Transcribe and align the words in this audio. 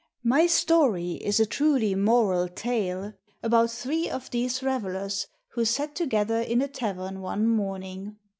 My 0.23 0.47
story 0.47 1.11
is 1.21 1.39
a 1.39 1.45
truly 1.45 1.93
moral 1.93 2.47
tale 2.49 3.13
about 3.43 3.69
three 3.69 4.09
of 4.09 4.31
these 4.31 4.63
revelers 4.63 5.27
who 5.49 5.63
sat 5.63 5.93
together 5.93 6.41
in 6.41 6.59
a 6.63 6.67
tavern 6.67 7.21
one 7.21 7.45
morning. 7.47 8.15